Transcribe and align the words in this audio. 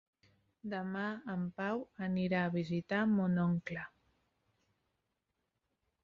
Demà 0.69 1.01
en 1.33 1.41
Pau 1.59 1.83
anirà 2.05 2.39
a 2.45 2.53
visitar 2.55 3.01
mon 3.11 3.37
oncle. 3.43 3.83